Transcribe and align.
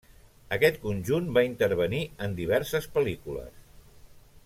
Aquest 0.55 0.79
conjunt 0.85 1.27
va 1.37 1.43
intervenir 1.49 2.01
en 2.29 2.33
diverses 2.43 2.89
pel·lícules. 2.97 3.65